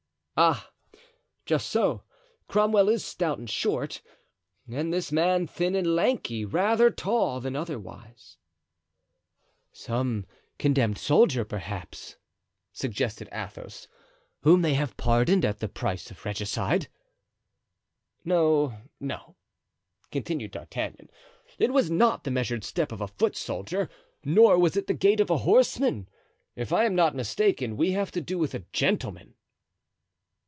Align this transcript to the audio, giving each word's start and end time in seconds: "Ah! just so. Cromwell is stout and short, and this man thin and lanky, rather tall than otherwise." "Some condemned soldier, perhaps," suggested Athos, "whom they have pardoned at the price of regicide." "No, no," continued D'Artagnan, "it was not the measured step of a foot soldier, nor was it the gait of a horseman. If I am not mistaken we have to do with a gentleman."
"Ah! 0.43 0.71
just 1.45 1.69
so. 1.69 2.03
Cromwell 2.47 2.89
is 2.89 3.05
stout 3.05 3.37
and 3.37 3.47
short, 3.47 4.01
and 4.67 4.91
this 4.91 5.11
man 5.11 5.45
thin 5.45 5.75
and 5.75 5.85
lanky, 5.93 6.45
rather 6.45 6.89
tall 6.89 7.39
than 7.39 7.55
otherwise." 7.55 8.37
"Some 9.71 10.25
condemned 10.57 10.97
soldier, 10.97 11.45
perhaps," 11.45 12.15
suggested 12.73 13.29
Athos, 13.31 13.87
"whom 14.41 14.63
they 14.63 14.73
have 14.73 14.97
pardoned 14.97 15.45
at 15.45 15.59
the 15.59 15.69
price 15.69 16.09
of 16.09 16.25
regicide." 16.25 16.87
"No, 18.25 18.79
no," 18.99 19.35
continued 20.11 20.51
D'Artagnan, 20.53 21.11
"it 21.59 21.71
was 21.71 21.91
not 21.91 22.23
the 22.23 22.31
measured 22.31 22.63
step 22.63 22.91
of 22.91 22.99
a 23.01 23.07
foot 23.07 23.35
soldier, 23.35 23.91
nor 24.25 24.57
was 24.57 24.75
it 24.75 24.87
the 24.87 24.95
gait 24.95 25.19
of 25.19 25.29
a 25.29 25.37
horseman. 25.45 26.09
If 26.55 26.73
I 26.73 26.85
am 26.85 26.95
not 26.95 27.13
mistaken 27.13 27.77
we 27.77 27.91
have 27.91 28.09
to 28.13 28.21
do 28.21 28.39
with 28.39 28.55
a 28.55 28.65
gentleman." 28.73 29.35